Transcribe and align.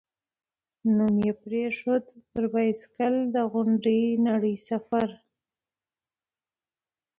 نوم 0.95 1.15
یې 1.25 1.33
پرېښود، 1.43 2.03
«پر 2.31 2.43
بایسکل 2.53 3.13
د 3.33 3.35
غونډې 3.51 3.99
نړۍ 4.27 4.55
سفر». 4.67 5.09